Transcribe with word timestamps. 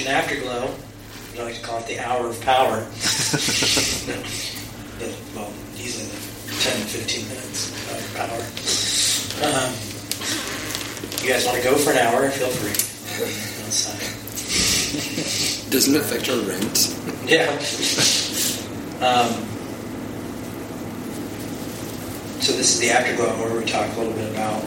Mission 0.00 0.16
Afterglow. 0.16 0.74
I 1.38 1.42
like 1.42 1.56
to 1.56 1.60
call 1.60 1.78
it 1.78 1.86
the 1.86 1.98
hour 1.98 2.26
of 2.28 2.40
power. 2.40 2.76
but, 4.98 5.12
well, 5.36 5.52
usually 5.76 6.06
the 6.06 6.16
10 6.58 6.80
to 6.80 6.86
15 6.86 7.28
minutes 7.28 7.68
of 7.92 8.00
power. 8.16 8.40
Um, 9.44 9.74
you 11.22 11.28
guys 11.28 11.44
want 11.44 11.58
to 11.58 11.64
go 11.64 11.76
for 11.76 11.90
an 11.90 11.98
hour? 11.98 12.30
Feel 12.30 12.48
free. 12.48 12.70
Outside. 13.66 14.00
Doesn't 15.70 15.94
affect 15.96 16.30
our 16.30 16.38
rent. 16.48 16.96
Yeah. 17.26 17.50
Um, 19.04 19.28
so 22.40 22.52
this 22.52 22.72
is 22.74 22.80
the 22.80 22.90
afterglow 22.90 23.36
where 23.36 23.54
we 23.58 23.66
talk 23.66 23.94
a 23.96 23.98
little 23.98 24.14
bit 24.14 24.32
about 24.32 24.62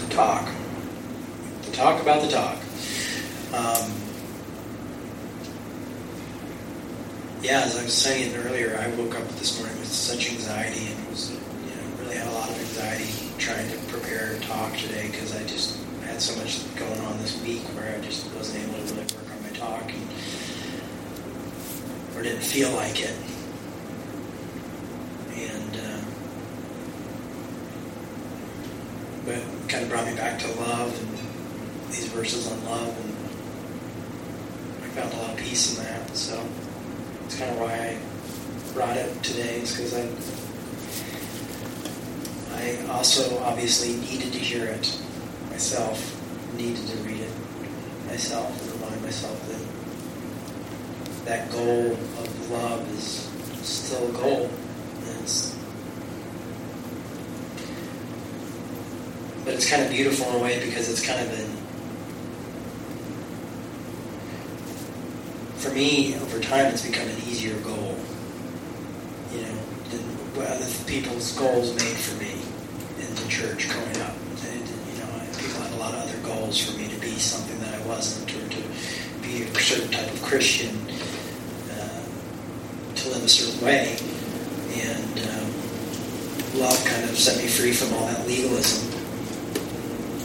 the 0.00 0.06
talk. 0.12 0.48
The 1.62 1.70
talk 1.70 2.02
about 2.02 2.20
the 2.22 2.28
talk. 2.28 2.63
Um, 3.54 3.92
yeah, 7.40 7.60
as 7.60 7.78
I 7.78 7.84
was 7.84 7.94
saying 7.94 8.34
earlier, 8.34 8.76
I 8.76 8.88
woke 8.96 9.14
up 9.14 9.28
this 9.38 9.60
morning 9.60 9.78
with 9.78 9.86
such 9.86 10.32
anxiety 10.32 10.88
and 10.90 11.08
was, 11.08 11.30
you 11.30 11.36
know, 11.36 12.00
really 12.00 12.16
had 12.16 12.26
a 12.26 12.32
lot 12.32 12.50
of 12.50 12.58
anxiety 12.58 13.12
trying 13.38 13.70
to 13.70 13.76
prepare 13.86 14.32
a 14.32 14.40
talk 14.40 14.76
today 14.76 15.06
because 15.08 15.36
I 15.36 15.44
just 15.44 15.78
had 16.02 16.20
so 16.20 16.36
much 16.42 16.64
going 16.74 16.98
on 17.02 17.16
this 17.18 17.40
week 17.42 17.62
where 17.76 17.94
I 17.94 18.00
just 18.04 18.26
wasn't 18.34 18.64
able 18.64 18.74
to 18.74 18.94
really 18.94 19.14
work 19.14 19.30
on 19.30 19.42
my 19.44 19.50
talk 19.50 19.84
and 19.84 20.08
or 22.16 22.22
didn't 22.24 22.42
feel 22.42 22.72
like 22.72 23.00
it. 23.00 23.16
And 25.36 25.76
uh, 25.76 26.00
but 29.26 29.68
kind 29.68 29.84
of 29.84 29.90
brought 29.90 30.06
me 30.06 30.16
back 30.16 30.40
to 30.40 30.48
love 30.58 30.98
and 31.00 31.92
these 31.92 32.08
verses 32.08 32.50
on 32.50 32.64
love 32.64 32.88
and 32.88 33.14
found 34.94 35.12
a 35.12 35.16
lot 35.16 35.30
of 35.30 35.36
peace 35.36 35.76
in 35.76 35.84
that. 35.84 36.16
So 36.16 36.40
it's 37.24 37.36
kind 37.38 37.50
of 37.50 37.58
why 37.58 37.72
I 37.72 37.98
brought 38.72 38.96
it 38.96 39.22
today 39.22 39.60
is 39.60 39.74
because 39.74 39.94
I 39.94 40.08
I 42.54 42.86
also 42.92 43.38
obviously 43.40 43.96
needed 43.96 44.32
to 44.32 44.38
hear 44.38 44.66
it 44.66 44.98
myself, 45.50 45.98
needed 46.56 46.86
to 46.86 46.96
read 46.98 47.20
it 47.20 47.32
myself 48.06 48.48
and 48.62 48.80
remind 48.80 49.02
myself 49.02 49.36
that 49.48 49.60
that 51.24 51.50
goal 51.50 51.92
of 51.92 52.50
love 52.50 52.88
is 52.96 53.28
still 53.66 54.08
a 54.08 54.12
goal. 54.12 54.50
It's, 55.22 55.56
but 59.44 59.54
it's 59.54 59.68
kind 59.68 59.82
of 59.82 59.90
beautiful 59.90 60.28
in 60.30 60.36
a 60.36 60.38
way 60.38 60.64
because 60.64 60.88
it's 60.88 61.04
kind 61.04 61.20
of 61.20 61.30
been, 61.30 61.63
for 65.64 65.74
me, 65.74 66.14
over 66.16 66.40
time, 66.40 66.66
it's 66.66 66.84
become 66.84 67.08
an 67.08 67.16
easier 67.24 67.58
goal. 67.60 67.96
You 69.32 69.40
know, 69.40 69.56
than 69.88 70.04
what 70.36 70.48
other 70.48 70.68
people's 70.84 71.32
goals 71.38 71.72
made 71.80 71.96
for 71.96 72.20
me 72.20 72.36
in 73.00 73.14
the 73.16 73.26
church 73.28 73.70
growing 73.70 73.96
up. 74.04 74.12
And, 74.44 74.60
you 74.60 75.00
know, 75.00 75.08
people 75.40 75.62
had 75.64 75.72
a 75.72 75.80
lot 75.80 75.94
of 75.94 76.04
other 76.04 76.20
goals 76.20 76.60
for 76.60 76.76
me 76.76 76.88
to 76.88 77.00
be 77.00 77.16
something 77.16 77.58
that 77.60 77.80
I 77.80 77.86
wasn't, 77.86 78.28
or 78.28 78.44
to 78.44 78.62
be 79.24 79.48
a 79.48 79.54
certain 79.58 79.90
type 79.90 80.12
of 80.12 80.22
Christian, 80.22 80.76
uh, 81.72 82.04
to 82.94 83.08
live 83.08 83.24
a 83.24 83.28
certain 83.28 83.64
way. 83.64 83.96
And 84.84 85.16
um, 85.32 86.60
love 86.60 86.76
kind 86.84 87.08
of 87.08 87.16
set 87.16 87.40
me 87.40 87.48
free 87.48 87.72
from 87.72 87.94
all 87.94 88.06
that 88.06 88.26
legalism 88.28 88.84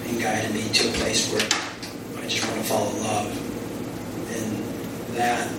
and 0.04 0.22
guided 0.22 0.52
me 0.54 0.68
to 0.68 0.90
a 0.90 0.92
place 1.00 1.32
where 1.32 1.48
I 2.22 2.28
just 2.28 2.46
want 2.46 2.60
to 2.60 2.68
follow 2.68 2.92
love. 3.08 3.32
And 4.36 4.69
that 5.20 5.52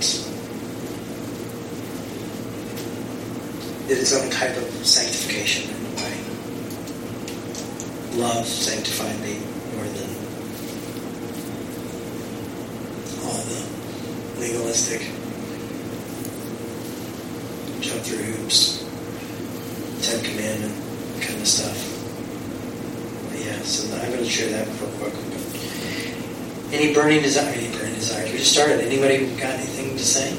is 3.91 4.00
its 4.00 4.15
own 4.15 4.31
type 4.31 4.56
of 4.56 4.65
sanctification 4.87 5.69
in 5.69 5.76
a 5.84 5.88
way. 5.97 6.16
Love 8.19 8.47
sanctified 8.47 9.21
me 9.21 9.38
more 9.76 9.84
than 9.84 10.10
all 13.26 13.43
the 13.53 13.60
legalistic 14.41 15.03
jump 17.82 18.00
through 18.00 18.25
hoops, 18.25 18.82
Ten 20.00 20.25
Commandment 20.25 20.75
kind 21.21 21.38
of 21.38 21.47
stuff. 21.47 21.77
But 23.28 23.41
yeah, 23.44 23.60
so 23.60 23.94
I'm 23.94 24.10
going 24.10 24.25
to 24.25 24.31
share 24.31 24.48
that 24.53 24.66
real 24.81 24.91
quick. 24.98 25.15
Any 26.72 26.94
burning 26.94 27.21
desire? 27.21 27.70
Burning? 28.09 28.33
We 28.33 28.38
just 28.38 28.53
started. 28.53 28.81
Anybody 28.81 29.27
got 29.37 29.55
anything 29.55 29.97
to 29.97 30.05
say? 30.05 30.34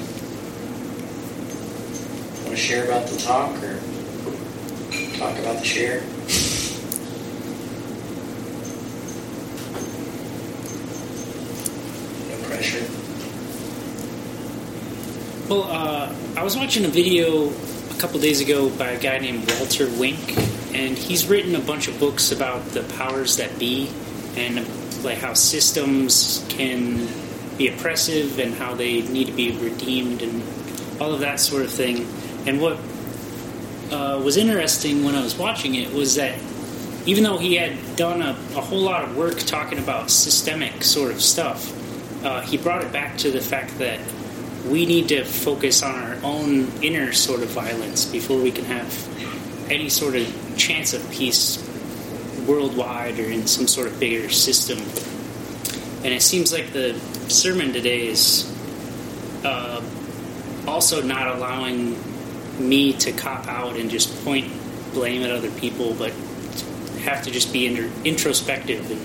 Want 2.44 2.50
to 2.50 2.56
share 2.56 2.86
about 2.86 3.08
the 3.08 3.18
talk 3.18 3.52
or 3.64 3.80
talk 5.18 5.38
about 5.40 5.60
the 5.60 5.66
share? 5.66 6.02
No 12.30 12.48
pressure. 12.48 12.86
Well, 15.48 15.64
uh, 15.64 16.16
I 16.38 16.44
was 16.44 16.58
watching 16.58 16.86
a 16.86 16.88
video 16.88 17.50
a 17.50 18.00
couple 18.00 18.20
days 18.20 18.42
ago 18.42 18.70
by 18.70 18.92
a 18.92 19.00
guy 19.00 19.20
named 19.20 19.52
Walter 19.60 19.88
Wink, 20.00 20.38
and 20.74 20.98
he's 20.98 21.28
written 21.28 21.56
a 21.56 21.60
bunch 21.60 21.88
of 21.88 22.00
books 22.00 22.32
about 22.32 22.66
the 22.70 22.82
powers 22.96 23.38
that 23.38 23.60
be 23.60 23.92
and 24.36 24.66
like 25.04 25.18
how 25.18 25.34
systems 25.34 26.46
can 26.50 27.08
be 27.62 27.68
oppressive 27.68 28.40
and 28.40 28.56
how 28.56 28.74
they 28.74 29.04
need 29.04 29.28
to 29.28 29.34
be 29.34 29.52
redeemed 29.52 30.24
and 30.24 30.42
all 31.00 31.14
of 31.14 31.20
that 31.20 31.40
sort 31.40 31.64
of 31.64 31.72
thing. 31.72 32.08
And 32.48 32.60
what 32.60 32.80
uh, 33.92 34.20
was 34.24 34.38
interesting 34.38 35.04
when 35.04 35.14
I 35.14 35.22
was 35.22 35.38
watching 35.38 35.76
it 35.76 35.94
was 35.94 36.16
that 36.16 36.40
even 37.06 37.24
though 37.24 37.38
he 37.38 37.56
had 37.56 37.96
done 37.96 38.22
a, 38.22 38.32
a 38.56 38.62
whole 38.62 38.82
lot 38.82 39.04
of 39.04 39.16
work 39.16 39.38
talking 39.40 39.78
about 39.78 40.10
systemic 40.10 40.84
sort 40.84 41.12
of 41.12 41.22
stuff, 41.22 41.72
uh, 42.26 42.42
he 42.42 42.58
brought 42.58 42.84
it 42.84 42.92
back 42.92 43.18
to 43.20 43.32
the 43.32 43.42
fact 43.42 43.78
that 43.78 44.00
we 44.66 44.86
need 44.86 45.08
to 45.10 45.24
focus 45.24 45.84
on 45.84 45.96
our 45.96 46.18
own 46.24 46.68
inner 46.82 47.12
sort 47.12 47.42
of 47.42 47.50
violence 47.50 48.06
before 48.06 48.40
we 48.40 48.52
can 48.52 48.66
have 48.66 48.90
any 49.70 49.90
sort 49.90 50.16
of 50.16 50.58
chance 50.58 50.94
of 50.94 51.12
peace 51.12 51.58
worldwide 52.48 53.20
or 53.20 53.26
in 53.26 53.46
some 53.46 53.68
sort 53.68 53.88
of 53.88 54.00
bigger 54.00 54.30
system. 54.30 54.80
And 56.04 56.14
it 56.14 56.22
seems 56.22 56.52
like 56.52 56.74
the 56.74 56.94
sermon 57.30 57.74
today 57.74 58.08
is 58.08 58.52
uh, 59.44 59.82
also 60.68 61.02
not 61.02 61.28
allowing 61.28 61.96
me 62.60 62.94
to 62.94 63.12
cop 63.12 63.48
out 63.48 63.76
and 63.76 63.90
just 63.90 64.24
point 64.24 64.52
blame 64.94 65.24
at 65.24 65.32
other 65.32 65.52
people, 65.52 65.94
but 65.94 66.12
have 67.02 67.24
to 67.24 67.32
just 67.32 67.52
be 67.54 67.66
inter- 67.66 67.92
introspective 68.04 68.90
and 68.90 69.00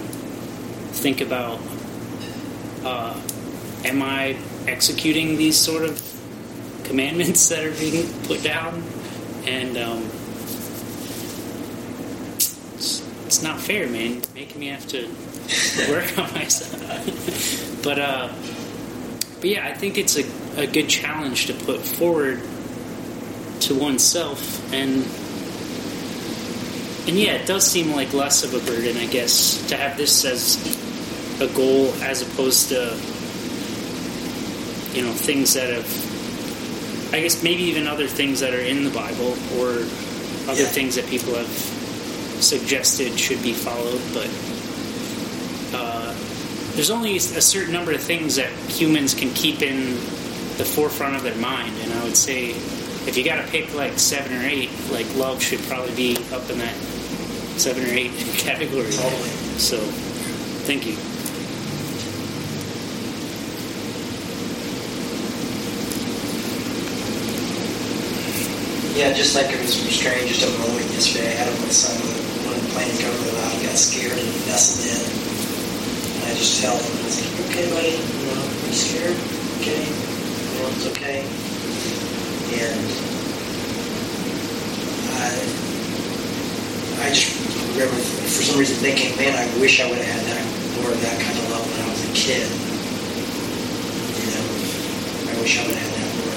think 0.95 1.21
about 1.21 1.61
uh, 2.84 3.21
am 3.84 4.03
I 4.03 4.37
executing 4.67 5.37
these 5.37 5.57
sort 5.57 5.84
of 5.84 6.03
commandments 6.84 7.49
that 7.51 7.65
are 7.65 7.73
being 7.73 8.11
put 8.25 8.43
down? 8.43 8.83
And 9.47 9.77
um, 9.77 10.11
it's, 13.27 13.37
it's 13.37 13.43
not 13.43 13.61
fair, 13.61 13.89
man. 13.89 14.23
Making 14.35 14.61
me 14.61 14.67
have 14.69 14.87
to 14.89 15.07
work 15.91 16.19
on 16.19 16.33
myself. 16.35 17.81
but 17.85 17.99
uh, 17.99 18.33
but 19.41 19.45
yeah, 19.51 19.67
I 19.67 19.75
think 19.75 19.99
it's 19.99 20.17
a, 20.17 20.25
a 20.61 20.67
good 20.67 20.89
challenge 20.89 21.47
to 21.47 21.55
put 21.55 21.81
forward 21.81 22.41
to 23.61 23.75
oneself 23.75 24.73
and 24.73 25.05
and 27.09 27.17
yeah, 27.17 27.34
it 27.34 27.47
does 27.47 27.65
seem 27.65 27.93
like 27.93 28.13
less 28.13 28.43
of 28.43 28.53
a 28.55 28.59
burden, 28.67 28.97
I 28.97 29.07
guess, 29.07 29.65
to 29.69 29.77
have 29.77 29.97
this 29.97 30.25
as 30.25 30.57
a 31.41 31.47
goal 31.55 31.93
as 32.03 32.22
opposed 32.22 32.69
to 32.71 32.99
you 34.97 35.03
know 35.05 35.13
things 35.13 35.55
that 35.55 35.71
have 35.71 35.87
I 37.15 37.21
guess 37.21 37.43
maybe 37.43 37.63
even 37.65 37.87
other 37.87 38.07
things 38.09 38.41
that 38.41 38.53
are 38.55 38.61
in 38.61 38.84
the 38.84 38.91
Bible 38.91 39.37
or 39.59 39.71
other 40.51 40.63
Yeah. 40.63 40.69
things 40.69 40.97
that 40.97 41.07
people 41.07 41.34
have 41.34 41.76
suggested 42.41 43.18
should 43.18 43.42
be 43.42 43.53
followed, 43.53 44.00
but 44.12 44.28
uh, 45.74 46.15
there's 46.74 46.91
only 46.91 47.16
a 47.16 47.21
certain 47.21 47.72
number 47.72 47.92
of 47.92 48.00
things 48.00 48.36
that 48.36 48.53
humans 48.71 49.15
can 49.15 49.30
keep 49.34 49.62
in 49.62 49.94
the 50.59 50.65
forefront 50.65 51.16
of 51.16 51.22
their 51.22 51.36
mind, 51.36 51.74
and 51.83 51.92
I 51.92 52.04
would 52.04 52.16
say 52.16 52.50
if 53.06 53.16
you 53.16 53.24
got 53.24 53.44
to 53.44 53.50
pick 53.50 53.74
like 53.74 53.98
seven 53.98 54.36
or 54.36 54.47
eight, 54.47 54.71
like 54.91 55.06
love 55.16 55.42
should 55.42 55.60
probably 55.65 55.94
be 55.94 56.16
up 56.33 56.48
in 56.50 56.59
that 56.59 56.74
seven 57.56 57.84
or 57.84 57.92
eight 57.92 58.12
category. 58.38 58.91
Totally. 58.91 59.28
So, 59.59 59.78
thank 60.66 60.86
you. 60.86 60.97
Yeah, 68.97 69.12
just 69.12 69.36
like 69.36 69.53
it 69.53 69.60
was 69.60 69.74
strange 69.74 70.28
just 70.28 70.42
a 70.42 70.59
moment 70.59 70.91
yesterday. 70.91 71.28
I 71.28 71.44
had 71.44 71.60
my 71.60 71.68
son 71.68 72.16
loud. 72.83 73.63
Got 73.63 73.78
scared 73.78 74.19
and 74.19 74.28
nestled 74.45 74.91
in. 74.93 75.05
And 76.21 76.25
I 76.28 76.34
just 76.37 76.61
held 76.61 76.81
him. 76.81 76.93
I 76.93 77.05
was 77.05 77.17
like, 77.21 77.33
"You 77.33 77.45
okay, 77.49 77.67
buddy?" 77.73 78.17
okay. 80.97 81.21
And 82.57 82.87
I, 85.17 85.28
I 87.05 87.09
just 87.11 87.37
remember 87.73 87.97
for 87.97 88.43
some 88.43 88.59
reason 88.59 88.77
thinking, 88.77 89.17
man, 89.17 89.34
I 89.34 89.45
wish 89.61 89.81
I 89.81 89.89
would 89.89 89.99
have 89.99 90.07
had 90.07 90.25
that 90.27 90.45
more 90.81 90.93
of 90.93 91.01
that 91.01 91.21
kind 91.21 91.39
of 91.39 91.51
love 91.51 91.67
when 91.71 91.81
I 91.81 91.89
was 91.91 92.05
a 92.05 92.13
kid. 92.13 92.49
You 94.21 94.29
know, 94.33 94.47
I 95.33 95.41
wish 95.41 95.59
I 95.59 95.67
would 95.67 95.77
have 95.77 95.84
had 95.84 95.93
that 96.01 96.11
more. 96.17 96.37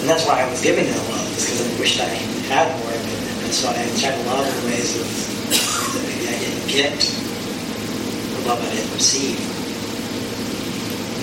And 0.00 0.08
that's 0.08 0.26
why 0.26 0.42
I 0.42 0.50
was 0.50 0.62
giving 0.62 0.86
that 0.86 1.02
love, 1.10 1.26
is 1.36 1.44
because 1.44 1.60
I 1.62 1.80
wished 1.80 2.00
I 2.00 2.08
had 2.50 2.68
more 2.80 2.92
of 2.92 3.12
it. 3.12 3.37
And 3.48 3.54
so 3.56 3.70
I 3.70 3.80
tried 3.96 4.12
to 4.12 4.28
lot 4.28 4.46
of 4.46 4.64
ways 4.66 5.00
of 5.00 5.08
that 5.94 6.04
maybe 6.04 6.28
I 6.28 6.38
didn't 6.38 6.68
get, 6.68 7.00
the 7.00 8.46
love 8.46 8.60
I 8.60 8.68
didn't 8.76 8.92
receive. 8.92 9.40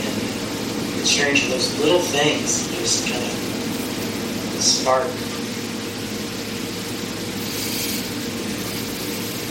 And 0.02 1.00
it's 1.00 1.12
strange 1.12 1.44
how 1.44 1.50
those 1.52 1.80
little 1.80 2.02
things 2.02 2.68
just 2.82 3.14
kind 3.14 3.22
of 3.22 3.30
spark 4.60 5.06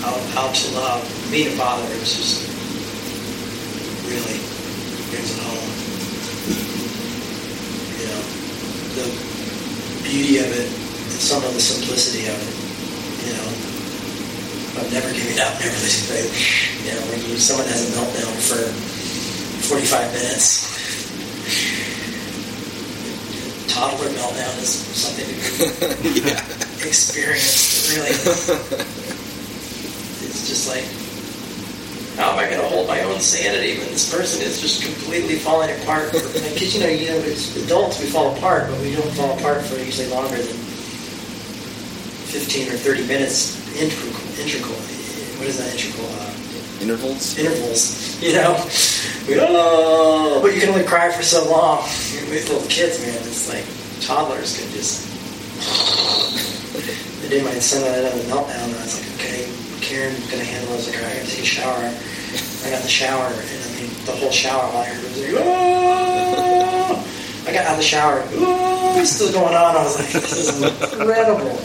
how, 0.03 0.19
how 0.35 0.51
to 0.51 0.75
love. 0.75 1.29
Being 1.31 1.55
a 1.55 1.57
father 1.57 1.87
is 2.03 2.17
just 2.17 2.43
really 4.11 4.43
brings 5.15 5.31
it 5.31 5.39
home. 5.47 5.71
You 8.03 8.07
know, 8.11 8.23
the 8.99 9.07
beauty 10.03 10.39
of 10.39 10.51
it 10.51 10.67
and 10.67 11.23
some 11.23 11.45
of 11.45 11.55
the 11.55 11.61
simplicity 11.61 12.27
of 12.27 12.35
it. 12.35 12.64
You 13.35 13.43
know, 13.43 13.51
of 14.79 14.87
never 14.95 15.11
giving 15.11 15.39
up, 15.43 15.59
never 15.59 15.75
losing 15.83 16.07
faith. 16.07 16.87
You 16.87 16.95
know, 16.95 17.03
when 17.11 17.19
you 17.27 17.35
someone 17.39 17.67
has 17.67 17.91
a 17.91 17.99
meltdown 17.99 18.31
for 18.47 18.63
45 19.67 20.13
minutes, 20.15 20.71
toddler 23.75 24.07
meltdown 24.15 24.55
is 24.63 24.71
something 24.95 25.27
to 25.27 25.35
yeah. 26.31 26.39
experience. 26.87 27.91
Really, 27.91 28.15
it's 30.23 30.49
just 30.49 30.69
like, 30.71 30.87
how 32.17 32.31
am 32.33 32.39
I 32.39 32.47
going 32.49 32.63
to 32.63 32.69
hold 32.69 32.87
my 32.87 33.01
own 33.03 33.19
sanity 33.19 33.79
when 33.79 33.89
this 33.89 34.15
person 34.15 34.43
is 34.43 34.61
just 34.61 34.83
completely 34.85 35.37
falling 35.39 35.71
apart? 35.83 36.13
Because 36.55 36.75
you 36.75 36.81
know, 36.83 36.89
you 36.89 37.09
know, 37.11 37.19
as 37.27 37.57
adults 37.65 37.99
we 37.99 38.07
fall 38.07 38.37
apart, 38.37 38.71
but 38.71 38.81
we 38.81 38.95
don't 38.95 39.11
fall 39.15 39.37
apart 39.37 39.63
for 39.63 39.77
usually 39.79 40.09
longer 40.09 40.37
than 40.37 40.57
15 42.35 42.75
or 42.75 42.77
30 42.77 43.07
minutes. 43.07 43.55
Integral, 43.79 44.11
integral. 44.43 44.75
What 45.39 45.47
is 45.47 45.59
that 45.63 45.71
integral? 45.71 46.11
Uh, 46.19 46.35
Intervals. 46.83 47.39
intervals. 47.39 48.21
You 48.21 48.35
know, 48.35 48.59
we 49.31 49.39
oh, 49.39 50.43
but 50.43 50.53
you 50.53 50.59
can 50.61 50.71
only 50.71 50.83
cry 50.83 51.13
for 51.13 51.23
so 51.23 51.49
long. 51.49 51.87
With 52.27 52.51
little 52.51 52.67
kids, 52.67 52.99
man, 53.07 53.15
it's 53.23 53.47
like 53.49 53.63
toddlers 54.03 54.59
can 54.59 54.67
just. 54.75 55.07
The 57.23 57.29
day 57.31 57.43
my 57.45 57.55
son 57.63 57.87
had 57.87 58.03
a 58.03 58.19
meltdown, 58.27 58.67
and 58.67 58.75
I 58.75 58.83
was 58.83 58.99
like, 58.99 59.15
okay, 59.15 59.47
Karen 59.81 60.19
gonna 60.29 60.43
handle 60.43 60.75
this. 60.75 60.91
Like, 60.91 60.99
I 61.07 61.15
gotta 61.15 61.31
take 61.31 61.39
a 61.39 61.47
shower. 61.47 61.79
I 61.79 62.71
got 62.75 62.83
in 62.83 62.83
the 62.83 62.89
shower, 62.91 63.31
and 63.31 63.39
I 63.39 63.69
mean, 63.79 63.91
the 64.11 64.13
whole 64.19 64.33
shower, 64.35 64.63
all 64.75 64.83
I 64.83 64.87
heard 64.87 65.05
was 65.05 65.23
like, 65.23 65.35
oh! 65.39 66.99
I 67.47 67.53
got 67.53 67.65
out 67.67 67.73
of 67.73 67.77
the 67.79 67.85
shower, 67.85 68.27
oh, 68.35 68.99
it's 68.99 69.13
still 69.13 69.31
going 69.33 69.55
on. 69.55 69.77
I 69.77 69.85
was 69.85 69.97
like, 70.01 70.11
this 70.11 70.33
is 70.35 70.63
incredible. 70.63 71.63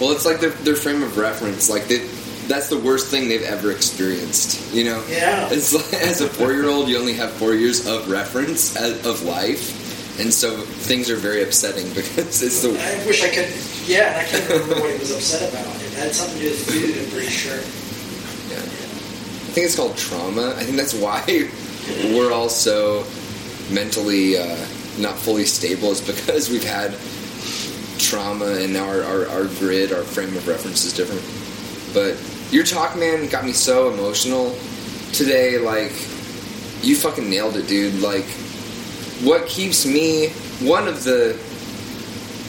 Well, 0.00 0.10
it's 0.12 0.26
like 0.26 0.40
their, 0.40 0.50
their 0.50 0.74
frame 0.74 1.02
of 1.02 1.16
reference. 1.16 1.70
Like 1.70 1.86
they, 1.86 1.98
that's 2.46 2.68
the 2.68 2.78
worst 2.78 3.08
thing 3.08 3.28
they've 3.28 3.42
ever 3.42 3.70
experienced. 3.70 4.74
You 4.74 4.84
know. 4.84 5.04
Yeah. 5.08 5.48
It's 5.50 5.72
like, 5.72 5.92
as 6.02 6.20
a 6.20 6.28
four 6.28 6.52
year 6.52 6.68
old, 6.68 6.88
you 6.88 6.98
only 6.98 7.14
have 7.14 7.32
four 7.32 7.54
years 7.54 7.86
of 7.86 8.10
reference 8.10 8.76
as, 8.76 9.06
of 9.06 9.22
life, 9.22 10.18
and 10.20 10.32
so 10.32 10.56
things 10.60 11.10
are 11.10 11.16
very 11.16 11.42
upsetting 11.42 11.88
because 11.94 12.42
it's 12.42 12.62
the 12.62 12.70
I 12.70 13.06
wish 13.06 13.22
I 13.22 13.28
could. 13.28 13.48
Yeah, 13.86 14.18
I 14.18 14.24
can't 14.24 14.48
remember 14.48 14.80
what 14.80 14.92
he 14.92 14.98
was 14.98 15.12
upset 15.12 15.52
about. 15.52 15.66
It 15.82 15.92
had 15.92 16.14
something 16.14 16.38
to 16.38 16.44
do 16.44 16.50
with 16.50 16.70
food. 16.70 17.04
I'm 17.04 17.10
pretty 17.10 17.30
sure. 17.30 17.56
Yeah. 18.50 18.62
I 18.62 19.56
think 19.56 19.66
it's 19.66 19.76
called 19.76 19.96
trauma. 19.96 20.54
I 20.56 20.64
think 20.64 20.76
that's 20.76 20.94
why 20.94 21.22
we're 22.14 22.32
all 22.32 22.48
so 22.48 23.04
mentally 23.70 24.36
uh, 24.38 24.56
not 24.98 25.16
fully 25.16 25.44
stable 25.44 25.90
is 25.90 26.00
because 26.00 26.50
we've 26.50 26.64
had 26.64 26.94
trauma 28.04 28.46
and 28.46 28.72
now 28.72 28.86
our, 28.86 29.02
our, 29.02 29.28
our 29.28 29.44
grid, 29.58 29.92
our 29.92 30.02
frame 30.02 30.36
of 30.36 30.46
reference 30.46 30.84
is 30.84 30.92
different. 30.92 31.22
But 31.94 32.20
your 32.52 32.64
talk, 32.64 32.96
man, 32.96 33.28
got 33.28 33.44
me 33.44 33.52
so 33.52 33.92
emotional 33.92 34.54
today. 35.12 35.58
Like, 35.58 35.92
you 36.82 36.96
fucking 36.96 37.28
nailed 37.28 37.56
it, 37.56 37.66
dude. 37.66 38.00
Like, 38.00 38.26
what 39.22 39.46
keeps 39.46 39.86
me, 39.86 40.28
one 40.60 40.86
of 40.86 41.04
the, 41.04 41.38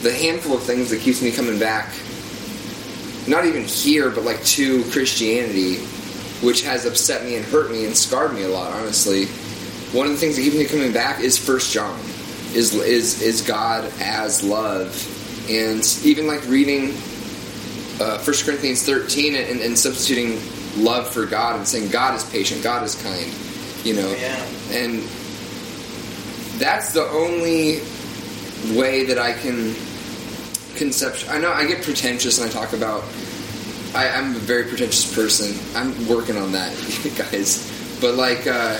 the 0.02 0.12
handful 0.12 0.56
of 0.56 0.62
things 0.62 0.90
that 0.90 1.00
keeps 1.00 1.22
me 1.22 1.32
coming 1.32 1.58
back 1.58 1.92
not 3.28 3.44
even 3.44 3.64
here, 3.64 4.10
but 4.10 4.24
like 4.24 4.42
to 4.44 4.84
Christianity, 4.90 5.76
which 6.42 6.62
has 6.62 6.86
upset 6.86 7.24
me 7.24 7.36
and 7.36 7.44
hurt 7.46 7.70
me 7.70 7.84
and 7.84 7.96
scarred 7.96 8.34
me 8.34 8.44
a 8.44 8.48
lot. 8.48 8.72
Honestly, 8.72 9.26
one 9.96 10.06
of 10.06 10.12
the 10.12 10.18
things 10.18 10.36
that 10.36 10.42
keeps 10.42 10.56
me 10.56 10.64
coming 10.64 10.92
back 10.92 11.20
is 11.20 11.36
First 11.36 11.72
John, 11.72 11.98
is 12.54 12.74
is 12.74 13.22
is 13.22 13.42
God 13.42 13.90
as 14.00 14.42
love, 14.44 14.94
and 15.48 15.82
even 16.04 16.26
like 16.26 16.44
reading 16.48 16.90
uh, 18.00 18.18
First 18.18 18.44
Corinthians 18.44 18.82
thirteen 18.84 19.34
and, 19.36 19.60
and 19.60 19.78
substituting 19.78 20.38
love 20.82 21.08
for 21.08 21.24
God 21.26 21.56
and 21.56 21.66
saying 21.66 21.90
God 21.90 22.14
is 22.14 22.24
patient, 22.30 22.62
God 22.62 22.82
is 22.84 22.94
kind, 23.02 23.32
you 23.84 23.94
know, 23.94 24.10
Yeah. 24.18 24.44
and 24.70 25.02
that's 26.60 26.92
the 26.92 27.06
only 27.10 27.80
way 28.78 29.04
that 29.06 29.18
I 29.18 29.32
can 29.32 29.74
conception. 30.76 31.28
I 31.30 31.38
know 31.38 31.52
I 31.52 31.66
get 31.66 31.82
pretentious 31.82 32.38
and 32.38 32.48
I 32.48 32.52
talk 32.52 32.72
about. 32.72 33.04
I, 33.94 34.08
I'm 34.10 34.34
a 34.36 34.38
very 34.40 34.64
pretentious 34.64 35.14
person. 35.14 35.54
I'm 35.74 36.06
working 36.08 36.36
on 36.36 36.52
that, 36.52 36.72
guys. 37.16 37.72
But 38.00 38.14
like, 38.16 38.46
uh, 38.46 38.76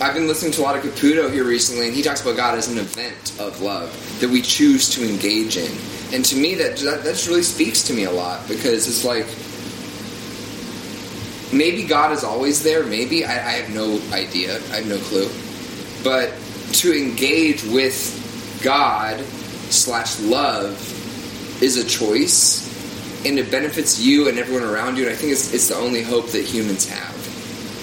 I've 0.00 0.14
been 0.14 0.28
listening 0.28 0.52
to 0.52 0.60
a 0.60 0.62
lot 0.62 0.76
of 0.76 0.84
Caputo 0.84 1.28
here 1.32 1.42
recently, 1.42 1.88
and 1.88 1.96
he 1.96 2.02
talks 2.02 2.22
about 2.22 2.36
God 2.36 2.56
as 2.56 2.68
an 2.68 2.78
event 2.78 3.34
of 3.40 3.60
love 3.60 3.90
that 4.20 4.30
we 4.30 4.42
choose 4.42 4.88
to 4.90 5.04
engage 5.04 5.56
in. 5.56 5.76
And 6.14 6.24
to 6.26 6.36
me, 6.36 6.54
that 6.54 6.76
that, 6.76 7.02
that 7.02 7.26
really 7.26 7.42
speaks 7.42 7.82
to 7.88 7.92
me 7.92 8.04
a 8.04 8.10
lot 8.10 8.46
because 8.46 8.86
it's 8.86 9.04
like 9.04 9.26
maybe 11.52 11.82
God 11.82 12.12
is 12.12 12.22
always 12.22 12.62
there. 12.62 12.84
Maybe 12.86 13.24
I, 13.24 13.32
I 13.32 13.52
have 13.58 13.74
no 13.74 14.00
idea. 14.12 14.58
I 14.70 14.76
have 14.76 14.86
no 14.86 14.98
clue. 14.98 15.28
But 16.04 16.32
to 16.74 16.96
engage 16.96 17.64
with 17.64 18.60
God 18.62 19.18
slash 19.70 20.20
love 20.20 20.78
is 21.60 21.76
a 21.76 21.84
choice, 21.84 23.26
and 23.26 23.36
it 23.36 23.50
benefits 23.50 24.00
you 24.00 24.28
and 24.28 24.38
everyone 24.38 24.62
around 24.62 24.96
you. 24.96 25.06
And 25.06 25.12
I 25.12 25.16
think 25.16 25.32
it's 25.32 25.52
it's 25.52 25.66
the 25.66 25.74
only 25.74 26.04
hope 26.04 26.28
that 26.28 26.44
humans 26.44 26.88
have 26.88 27.27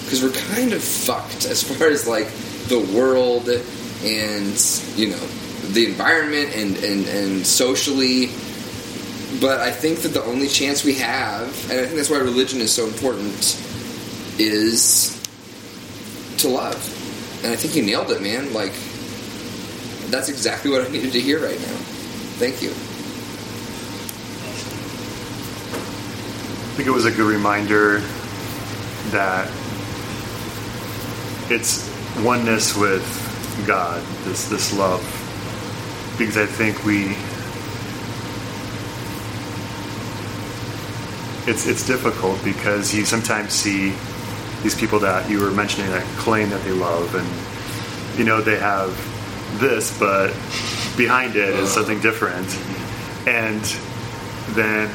because 0.06 0.22
we're 0.22 0.30
kind 0.54 0.72
of 0.72 0.82
fucked 0.82 1.46
as 1.46 1.64
far 1.64 1.88
as 1.88 2.06
like 2.06 2.28
the 2.68 2.78
world 2.96 3.48
and 3.48 4.54
you 4.94 5.10
know 5.10 5.26
the 5.72 5.86
environment 5.86 6.54
and 6.54 6.76
and 6.76 7.06
and 7.06 7.46
socially. 7.46 8.30
But 9.40 9.60
I 9.60 9.72
think 9.72 9.98
that 10.00 10.10
the 10.10 10.22
only 10.22 10.46
chance 10.46 10.84
we 10.84 10.94
have, 10.94 11.48
and 11.70 11.80
I 11.80 11.84
think 11.84 11.96
that's 11.96 12.08
why 12.08 12.18
religion 12.18 12.60
is 12.60 12.72
so 12.72 12.86
important, 12.86 13.60
is 14.38 15.20
to 16.38 16.48
love. 16.48 16.76
And 17.44 17.52
I 17.52 17.56
think 17.56 17.74
you 17.74 17.82
nailed 17.82 18.10
it, 18.12 18.22
man. 18.22 18.54
Like, 18.54 18.72
that's 20.10 20.30
exactly 20.30 20.70
what 20.70 20.86
I 20.86 20.88
needed 20.92 21.12
to 21.12 21.20
hear 21.20 21.38
right 21.38 21.58
now. 21.58 21.76
Thank 22.38 22.62
you. 22.62 22.70
I 26.70 26.76
think 26.76 26.88
it 26.88 26.92
was 26.92 27.04
a 27.04 27.10
good 27.10 27.26
reminder 27.26 27.98
that 29.10 29.50
it's 31.50 31.88
oneness 32.22 32.76
with 32.76 33.04
God, 33.66 34.02
this 34.24 34.48
this 34.48 34.76
love. 34.76 35.02
Because 36.18 36.36
I 36.36 36.46
think 36.46 36.84
we 36.84 37.16
it's 41.50 41.66
it's 41.66 41.86
difficult 41.86 42.42
because 42.42 42.94
you 42.94 43.04
sometimes 43.04 43.52
see 43.52 43.94
these 44.62 44.74
people 44.74 44.98
that 44.98 45.30
you 45.30 45.40
were 45.40 45.50
mentioning 45.50 45.90
that 45.90 46.04
claim 46.18 46.50
that 46.50 46.62
they 46.64 46.72
love 46.72 47.14
and 47.14 48.18
you 48.18 48.24
know 48.24 48.40
they 48.40 48.58
have 48.58 48.90
this 49.60 49.96
but 49.98 50.28
behind 50.96 51.36
it 51.36 51.54
is 51.54 51.70
something 51.70 52.00
different 52.00 52.48
and 53.28 53.62
then 54.56 54.88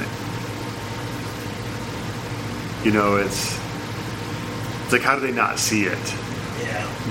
you 2.84 2.92
know 2.92 3.16
it's 3.16 3.58
it's 4.92 5.00
like 5.00 5.04
how 5.04 5.16
do 5.16 5.22
they 5.22 5.32
not 5.32 5.58
see 5.58 5.86
it. 5.86 6.16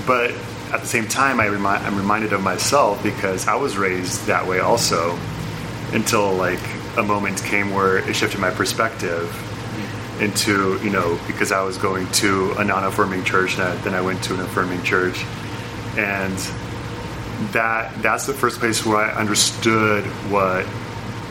But 0.06 0.30
at 0.72 0.80
the 0.80 0.86
same 0.86 1.06
time 1.08 1.40
I 1.40 1.46
remind, 1.46 1.84
i'm 1.84 1.96
reminded 1.96 2.32
of 2.32 2.42
myself 2.42 3.02
because 3.02 3.48
i 3.48 3.54
was 3.54 3.76
raised 3.76 4.26
that 4.26 4.46
way 4.46 4.60
also 4.60 5.18
until 5.92 6.32
like 6.32 6.60
a 6.96 7.02
moment 7.02 7.42
came 7.42 7.72
where 7.72 7.98
it 7.98 8.14
shifted 8.14 8.40
my 8.40 8.50
perspective 8.50 9.28
into 10.20 10.78
you 10.84 10.90
know 10.90 11.18
because 11.26 11.50
i 11.50 11.62
was 11.62 11.78
going 11.78 12.06
to 12.12 12.52
a 12.58 12.64
non-affirming 12.64 13.24
church 13.24 13.58
and 13.58 13.82
then 13.84 13.94
i 13.94 14.00
went 14.00 14.22
to 14.24 14.34
an 14.34 14.40
affirming 14.40 14.82
church. 14.82 15.24
And 15.96 16.38
that 17.52 18.00
that's 18.02 18.26
the 18.26 18.34
first 18.34 18.60
place 18.60 18.84
where 18.84 18.98
I 18.98 19.12
understood 19.14 20.04
what 20.30 20.66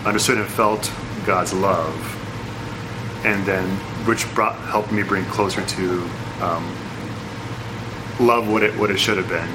understood 0.05 0.37
and 0.37 0.47
felt 0.47 0.91
God's 1.25 1.53
love, 1.53 1.95
and 3.25 3.45
then 3.45 3.63
which 4.05 4.31
brought 4.33 4.55
helped 4.55 4.91
me 4.91 5.03
bring 5.03 5.23
closer 5.25 5.63
to 5.65 6.09
um, 6.41 6.75
love 8.19 8.49
what 8.49 8.63
it 8.63 8.77
what 8.77 8.91
it 8.91 8.99
should 8.99 9.17
have 9.17 9.29
been, 9.29 9.49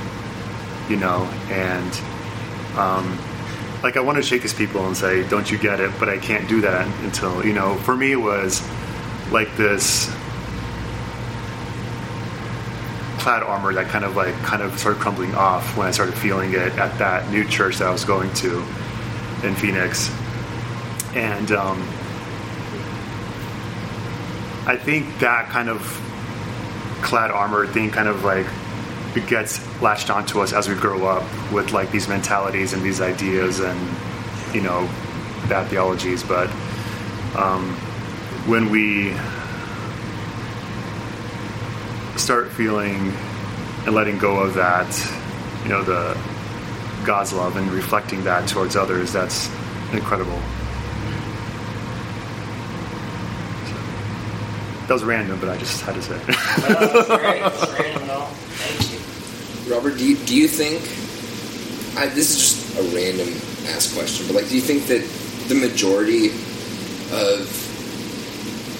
you 0.91 0.97
know, 0.97 1.25
and 1.51 1.93
um, 2.79 3.19
like 3.83 3.97
I 3.97 4.01
want 4.01 4.17
to 4.17 4.23
shake 4.23 4.43
these 4.43 4.55
people 4.55 4.87
and 4.87 4.97
say, 4.97 5.29
"Don't 5.29 5.51
you 5.51 5.59
get 5.59 5.81
it?" 5.81 5.93
But 5.99 6.09
I 6.09 6.19
can't 6.19 6.49
do 6.49 6.61
that 6.63 6.87
until 7.05 7.45
you 7.45 7.53
know. 7.53 7.77
For 7.79 7.97
me, 7.97 8.13
it 8.13 8.17
was 8.17 8.63
like 9.31 9.55
this 9.57 10.07
clad 13.19 13.43
armor 13.43 13.73
that 13.73 13.89
kind 13.89 14.05
of 14.05 14.17
like 14.17 14.35
kind 14.37 14.63
of 14.63 14.79
started 14.79 15.01
crumbling 15.01 15.35
off 15.35 15.77
when 15.77 15.87
I 15.87 15.91
started 15.91 16.15
feeling 16.15 16.53
it 16.53 16.77
at 16.79 16.99
that 16.99 17.31
new 17.31 17.47
church 17.47 17.79
that 17.79 17.89
I 17.89 17.91
was 17.91 18.05
going 18.05 18.33
to 18.35 18.59
in 19.43 19.55
Phoenix, 19.55 20.11
and 21.15 21.53
um, 21.53 21.81
I 24.67 24.77
think 24.77 25.19
that 25.19 25.51
kind 25.51 25.69
of 25.69 25.81
clad 27.05 27.31
armor 27.31 27.67
thing 27.67 27.91
kind 27.91 28.09
of 28.09 28.25
like 28.25 28.47
gets 29.29 29.61
latched 29.81 30.11
onto 30.11 30.41
us 30.41 30.53
as 30.53 30.69
we 30.69 30.75
grow 30.75 31.07
up 31.07 31.23
with 31.53 31.71
like 31.73 31.91
these 31.93 32.09
mentalities 32.09 32.73
and 32.73 32.83
these 32.83 33.01
ideas 33.01 33.61
and 33.61 33.79
you 34.55 34.61
know 34.61 34.89
bad 35.49 35.69
theologies 35.69 36.25
but 36.25 36.49
um, 37.37 37.71
when 38.47 38.71
we 38.71 39.15
start 42.19 42.51
feeling 42.51 43.13
and 43.87 43.95
letting 43.95 44.19
go 44.19 44.41
of 44.41 44.55
that 44.55 44.89
you 45.63 45.69
know 45.69 45.83
the 45.85 46.17
god's 47.05 47.33
love 47.33 47.57
and 47.57 47.71
reflecting 47.71 48.25
that 48.25 48.49
towards 48.49 48.75
others 48.77 49.13
that's 49.13 49.49
incredible 49.93 50.41
that 54.87 54.95
was 54.95 55.05
random 55.05 55.39
but 55.41 55.49
i 55.49 55.57
just 55.57 55.81
had 55.83 55.95
to 55.95 56.03
say 56.03 56.15
it. 56.17 56.29
No, 56.29 56.35
that's 56.35 57.09
great. 57.09 57.41
That's 57.41 57.73
random 57.81 58.03
and 58.03 58.11
all. 58.11 58.27
Thank 58.29 58.93
you. 58.93 59.75
Robert, 59.75 59.97
do 59.99 60.05
you, 60.07 60.17
do 60.27 60.37
you 60.37 60.49
think? 60.49 60.83
I, 61.97 62.07
this 62.09 62.31
is 62.31 62.39
just 62.39 62.79
a 62.79 62.83
random 62.95 63.29
ass 63.75 63.93
question, 63.95 64.27
but 64.27 64.35
like, 64.37 64.49
do 64.49 64.57
you 64.57 64.61
think 64.61 64.87
that 64.89 65.03
the 65.49 65.55
majority 65.55 66.29
of 67.13 67.49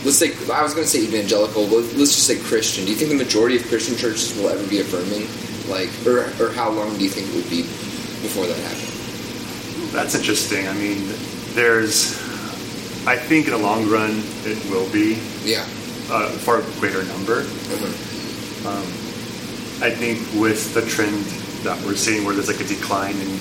let's 0.05 0.19
say 0.19 0.33
I 0.53 0.63
was 0.63 0.75
going 0.75 0.85
to 0.85 0.91
say 0.91 1.03
evangelical, 1.03 1.65
but 1.67 1.85
let's 1.97 2.13
just 2.15 2.27
say 2.27 2.39
Christian. 2.39 2.85
Do 2.85 2.91
you 2.91 2.97
think 2.97 3.11
the 3.11 3.17
majority 3.17 3.57
of 3.57 3.67
Christian 3.69 3.97
churches 3.97 4.37
will 4.37 4.49
ever 4.49 4.67
be 4.69 4.81
affirming? 4.81 5.27
Like, 5.71 5.89
or 6.07 6.29
or 6.43 6.53
how 6.53 6.71
long 6.71 6.97
do 6.99 7.05
you 7.05 7.11
think 7.11 7.29
it 7.29 7.35
would 7.35 7.49
be 7.49 7.63
before 8.21 8.47
that 8.47 8.59
happened? 8.59 8.93
That's 9.93 10.15
interesting. 10.15 10.69
I 10.69 10.75
mean, 10.75 11.09
there's, 11.55 12.19
I 13.07 13.17
think 13.17 13.47
in 13.47 13.53
the 13.53 13.59
long 13.59 13.89
run 13.89 14.23
it 14.45 14.59
will 14.71 14.91
be 14.93 15.19
Yeah. 15.45 15.65
A 16.11 16.29
far 16.39 16.63
greater 16.81 17.03
number. 17.05 17.41
Um, 18.67 18.87
I 19.83 19.91
think 19.91 20.19
with 20.41 20.73
the 20.75 20.83
trend 20.83 21.25
that 21.65 21.81
we're 21.85 21.97
seeing, 21.97 22.25
where 22.25 22.35
there's 22.35 22.49
like 22.49 22.61
a 22.61 22.65
decline 22.69 23.17
in, 23.17 23.39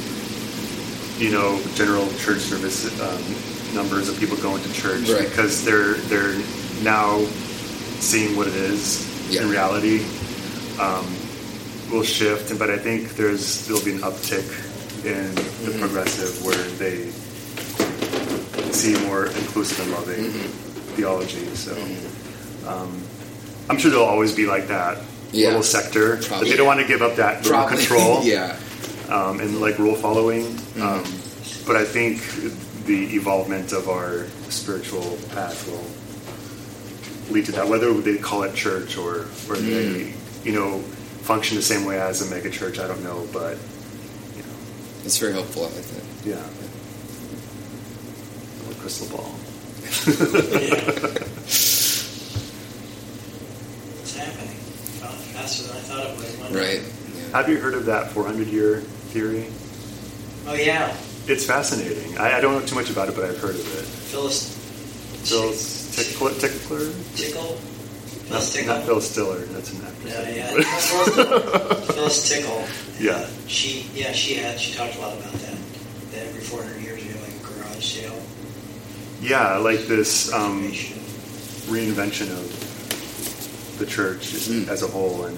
you 1.18 1.32
know, 1.32 1.62
general 1.76 2.08
church 2.18 2.40
service 2.40 2.88
um, 3.00 3.76
numbers 3.76 4.10
of 4.10 4.20
people 4.20 4.38
going 4.38 4.62
to 4.64 4.74
church 4.74 5.10
Right. 5.10 5.28
because 5.30 5.64
they're 5.64 5.94
they're 6.10 6.36
now 6.84 7.20
seeing 8.00 8.36
what 8.36 8.48
it 8.48 8.56
is 8.56 9.08
Yeah. 9.30 9.44
in 9.44 9.50
reality. 9.50 10.04
Um, 10.80 11.06
will 11.92 12.02
shift, 12.04 12.58
but 12.58 12.70
I 12.72 12.78
think 12.78 13.16
there's 13.16 13.68
there'll 13.68 13.84
be 13.84 13.92
an 13.94 14.00
uptick 14.00 14.48
in 15.06 15.36
the 15.36 15.42
Mm-hmm. 15.42 15.80
progressive 15.80 16.44
where 16.44 16.58
they 16.82 17.12
see 18.72 18.98
more 19.06 19.28
inclusive 19.28 19.80
and 19.82 19.92
loving 19.92 20.26
Mm-hmm. 20.26 20.96
theology. 20.96 21.46
So. 21.56 21.76
Um, 22.68 23.02
I'm 23.70 23.78
sure 23.78 23.92
there'll 23.92 24.06
always 24.06 24.34
be 24.36 24.46
like 24.46 24.68
that 24.68 24.98
Yeah. 25.32 25.48
little 25.48 25.64
sector, 25.64 26.18
but 26.18 26.26
Probably. 26.28 26.50
they 26.50 26.58
don't 26.58 26.68
want 26.68 26.80
to 26.82 26.88
give 26.88 27.02
up 27.02 27.16
that 27.18 27.44
little 27.46 27.66
control 27.68 28.24
yeah. 28.24 28.58
um, 29.10 29.40
and 29.40 29.60
like 29.62 29.78
rule 29.80 29.96
following. 29.96 30.44
Mm-hmm. 30.46 30.82
Um, 30.82 31.04
but 31.66 31.76
I 31.78 31.86
think 31.86 32.22
the 32.86 33.16
evolvement 33.16 33.72
of 33.72 33.88
our 33.88 34.26
spiritual 34.50 35.18
path 35.34 35.66
will 35.68 35.86
lead 37.34 37.46
to 37.46 37.52
that, 37.54 37.68
whether 37.68 37.94
they 37.94 38.18
call 38.18 38.44
it 38.44 38.54
church 38.56 38.98
or 38.98 39.22
or 39.50 39.56
Mm. 39.56 39.66
they 39.66 40.14
you 40.44 40.52
know 40.58 40.80
function 41.24 41.56
the 41.56 41.64
same 41.64 41.86
way 41.86 42.00
as 42.02 42.22
a 42.22 42.30
mega 42.30 42.50
church. 42.50 42.80
I 42.80 42.88
don't 42.88 43.02
know, 43.04 43.26
but 43.32 43.58
you 44.36 44.44
know, 44.44 44.56
That's 45.04 45.18
very 45.18 45.32
helpful. 45.32 45.66
I 45.66 45.70
think. 45.70 46.04
that. 46.24 46.30
yeah. 46.30 46.44
Little 48.68 48.82
crystal 48.82 49.08
ball. 49.16 49.32
It's 54.02 54.16
happening. 54.18 54.58
Fa- 55.34 55.40
Faster 55.40 55.68
than 55.68 55.78
I 55.78 55.80
thought 55.82 56.00
it 56.06 56.10
would. 56.18 56.40
wasn't? 56.40 56.56
Right. 56.56 56.82
Yeah. 57.32 57.38
Have 57.38 57.50
you 57.50 57.58
heard 57.58 57.74
of 57.74 57.86
that 57.86 58.12
400 58.12 58.48
year 58.48 58.78
theory? 59.12 59.48
Oh 60.46 60.54
yeah, 60.54 60.96
It's 61.28 61.46
fascinating. 61.46 62.18
I, 62.18 62.38
I 62.38 62.42
don't 62.42 62.54
know 62.60 62.66
too 62.66 62.76
much 62.76 62.90
about 62.90 63.08
it, 63.10 63.16
but 63.16 63.24
I've 63.26 63.40
heard 63.40 63.56
of 63.56 63.62
it. 63.80 63.86
Phyllis. 63.86 64.54
Phyllis 65.24 65.96
Tickler? 65.96 66.32
Tickler? 66.34 66.92
Tickle. 67.16 67.58
Not, 68.30 68.42
Phyllis 68.42 68.54
Tickle. 68.54 68.76
not 68.76 68.84
Phil 68.86 69.02
Stiller. 69.02 69.40
That's 69.40 69.72
an 69.74 69.86
actor. 69.86 70.08
No, 70.10 70.30
yeah, 70.36 70.48
Phyllis, 70.48 71.86
Phyllis 71.96 72.30
Tickle. 72.30 72.66
Yeah. 73.00 73.26
She, 73.48 73.90
yeah, 73.94 74.12
she 74.12 74.34
had. 74.36 74.60
She 74.60 74.74
talked 74.76 74.96
a 74.98 75.00
lot 75.00 75.18
about 75.18 75.32
that. 75.34 75.58
That 76.12 76.28
every 76.28 76.42
400 76.42 76.82
years 76.82 77.04
you 77.06 77.12
have 77.14 77.22
like 77.22 77.36
a 77.40 77.62
garage 77.64 77.86
sale. 77.86 78.20
Yeah, 79.22 79.58
like 79.58 79.80
this 79.88 80.32
um, 80.34 80.64
reinvention 81.72 82.30
of 82.32 82.63
the 83.78 83.86
church 83.86 84.28
Mm. 84.34 84.68
as 84.68 84.84
a 84.84 84.88
whole, 84.88 85.26
and 85.26 85.38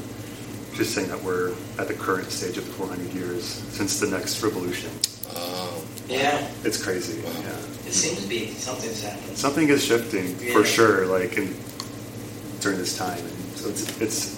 just 0.75 0.94
saying 0.94 1.08
that 1.10 1.24
we're 1.24 1.54
at 1.80 1.88
the 1.88 1.94
current 1.94 2.32
stage 2.32 2.58
of 2.58 2.65
the 2.65 2.74
400 2.74 3.13
years 3.13 3.62
since 3.72 4.00
the 4.00 4.08
next 4.08 4.42
revolution. 4.44 4.89
Oh. 5.36 5.82
Yeah, 6.08 6.48
It's 6.63 6.82
crazy. 6.82 7.20
Wow. 7.22 7.32
Yeah. 7.44 7.88
it 7.88 7.94
seems 7.94 8.22
to 8.22 8.27
be 8.27 8.54
something's 8.54 9.01
happened. 9.01 9.38
Something 9.38 9.70
is 9.70 9.84
shifting 9.84 10.36
Yeah. 10.42 10.54
for 10.54 10.63
sure, 10.65 11.06
like 11.08 11.38
in, 11.38 11.56
during 12.62 12.77
this 12.77 12.96
time, 12.98 13.18
and 13.20 13.58
so 13.58 13.70
it's 13.70 13.84
it's 14.01 14.36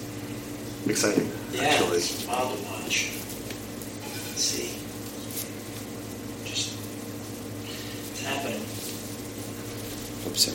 exciting. 0.87 1.29
Yeah, 1.53 1.63
actually. 1.63 1.97
it's 1.97 2.25
wild 2.25 2.57
to 2.57 2.63
watch. 2.65 3.09
Let's 4.29 4.43
see. 4.43 4.69
Just 6.45 6.73
it's 8.11 8.23
happening. 8.23 8.61
Hope 10.23 10.37
so. 10.37 10.51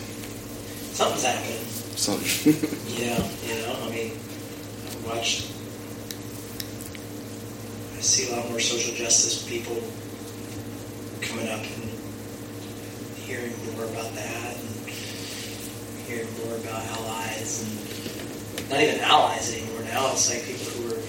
Something's 0.92 1.24
happening. 1.24 1.58
Something. 2.02 2.54
Yeah, 2.98 3.18
you 3.46 3.54
know, 3.62 3.76
I 3.86 3.90
mean, 3.90 4.12
I 4.12 5.06
watched. 5.06 5.50
I 7.96 8.00
see 8.00 8.30
a 8.32 8.36
lot 8.36 8.48
more 8.50 8.60
social 8.60 8.94
justice 8.94 9.46
people 9.48 9.76
coming 11.20 11.48
up 11.48 11.60
and 11.62 11.90
hearing 13.22 13.54
more 13.74 13.84
about 13.84 14.12
that 14.14 14.56
and 14.56 14.88
hearing 16.06 16.28
more 16.44 16.56
about 16.56 16.84
allies 16.98 17.62
and 17.62 18.68
not 18.70 18.80
even 18.80 19.00
allies 19.00 19.54
anymore 19.56 19.82
now. 19.82 20.10
It's 20.12 20.28
like 20.28 20.44
people 20.44 20.66
who 20.82 20.94
are 20.94 21.02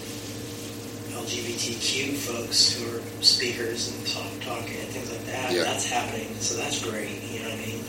LGBTQ 1.23 2.15
folks 2.17 2.73
who 2.73 2.97
are 2.97 3.01
speakers 3.23 3.89
and 3.91 4.07
talk, 4.07 4.31
talking 4.41 4.77
and 4.79 4.89
things 4.89 5.09
like 5.12 5.25
that. 5.25 5.51
Yeah. 5.51 5.63
That's 5.63 5.89
happening, 5.89 6.33
so 6.35 6.55
that's 6.57 6.83
great. 6.83 7.21
You 7.23 7.39
know 7.39 7.50
what 7.50 7.57
I 7.57 7.65
mean? 7.65 7.79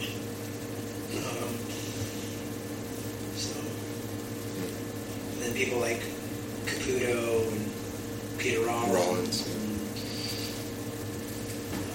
Um, 1.15 1.55
so, 3.37 3.51
and 5.55 5.65
people 5.65 5.79
like 5.81 6.01
Caputo 6.67 7.47
and 7.53 7.71
Peter 8.39 8.61
Rollins, 8.63 8.95
Rollins, 8.95 9.47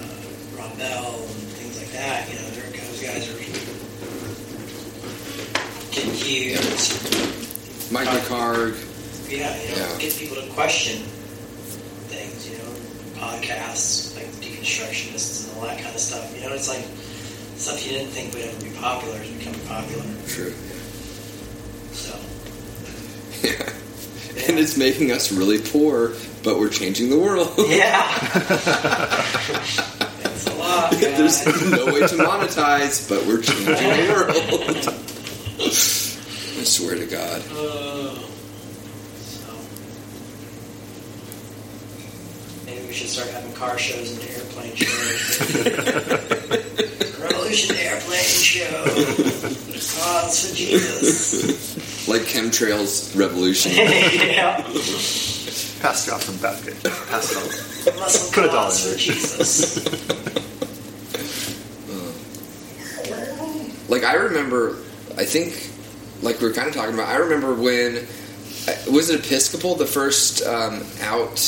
uh, 0.00 0.62
Rob 0.62 0.78
Bell 0.78 1.14
and 1.20 1.48
things 1.60 1.76
like 1.78 1.90
that. 1.92 2.28
You 2.28 2.36
know, 2.36 2.48
those 2.48 3.02
guys 3.02 3.28
are 3.28 3.38
getting 5.92 6.12
huge. 6.14 7.92
Mike 7.92 8.08
McHargue. 8.08 8.78
Yeah, 9.30 9.54
you 9.62 9.68
know, 9.70 9.76
Yeah. 9.76 9.98
get 9.98 10.14
people 10.16 10.36
to 10.36 10.48
question 10.52 11.02
things, 12.08 12.48
you 12.48 12.56
know, 12.58 12.72
podcasts 13.20 14.16
like 14.16 14.30
the 14.32 14.46
deconstructionists 14.46 15.48
and 15.48 15.56
all 15.58 15.66
that 15.66 15.78
kind 15.82 15.94
of 15.94 16.00
stuff. 16.00 16.34
You 16.36 16.48
know, 16.48 16.54
it's 16.54 16.68
like 16.68 16.84
stuff 17.56 17.84
you 17.86 17.92
didn't 17.92 18.10
think 18.10 18.32
would 18.34 18.42
ever 18.44 18.64
be 18.64 18.70
popular 18.80 19.20
is 19.22 19.30
becoming 19.30 19.60
popular. 19.66 20.04
True. 20.26 20.54
Yeah. 23.42 23.72
And 24.48 24.58
it's 24.58 24.76
making 24.76 25.12
us 25.12 25.30
really 25.30 25.60
poor, 25.60 26.14
but 26.42 26.58
we're 26.58 26.70
changing 26.70 27.10
the 27.10 27.18
world. 27.18 27.52
yeah. 27.58 28.08
Thanks 30.22 30.46
a 30.46 30.54
lot. 30.54 30.92
There's 30.92 31.44
no 31.70 31.86
way 31.86 32.00
to 32.00 32.16
monetize, 32.16 33.06
but 33.06 33.26
we're 33.26 33.42
changing 33.42 33.66
the 33.66 34.06
world. 34.08 34.88
I 35.60 36.64
swear 36.64 36.94
to 36.94 37.06
God. 37.06 37.42
Uh, 37.52 38.14
so, 39.18 39.52
maybe 42.64 42.80
we 42.80 42.86
we 42.90 42.96
should 42.96 43.08
start 43.08 43.28
having 43.30 43.52
car 43.52 43.78
shows 43.78 44.10
and 44.10 44.20
airplane 44.30 44.74
shows. 44.74 45.40
Revolution 47.20 47.76
Airplane 47.76 48.24
Show. 48.24 48.84
Cause 49.90 50.48
for 50.48 50.56
Jesus. 50.56 51.69
Like 52.10 52.22
chemtrails 52.22 53.16
revolution. 53.16 53.70
yeah. 53.76 54.56
Pass 55.80 56.08
it 56.08 56.12
off 56.12 56.24
from 56.24 56.38
Baptist. 56.38 56.84
Pass 57.08 57.30
it 57.30 57.36
on. 57.36 58.00
Muscle 58.00 58.32
Put 58.32 58.44
a 58.44 58.48
dollar 58.48 58.70
in 58.70 58.76
for 58.76 58.88
it. 58.88 58.98
Jesus. 58.98 59.86
like 63.88 64.02
I 64.02 64.14
remember, 64.14 64.78
I 65.16 65.24
think, 65.24 65.70
like 66.20 66.40
we 66.40 66.48
were 66.48 66.52
kind 66.52 66.66
of 66.66 66.74
talking 66.74 66.94
about. 66.94 67.08
I 67.08 67.18
remember 67.18 67.54
when 67.54 67.98
uh, 67.98 68.90
was 68.90 69.10
it 69.10 69.24
Episcopal 69.24 69.76
the 69.76 69.86
first 69.86 70.42
um, 70.44 70.82
out. 71.02 71.38